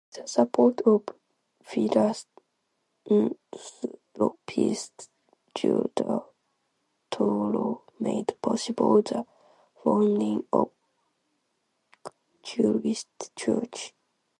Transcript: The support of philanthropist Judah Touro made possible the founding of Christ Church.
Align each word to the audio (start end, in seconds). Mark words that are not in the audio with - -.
The 0.15 0.27
support 0.27 0.81
of 0.81 1.03
philanthropist 1.63 2.25
Judah 5.53 6.23
Touro 7.11 7.81
made 7.99 8.33
possible 8.41 9.01
the 9.03 9.25
founding 9.83 10.43
of 10.51 10.71
Christ 12.43 13.07
Church. 13.35 13.93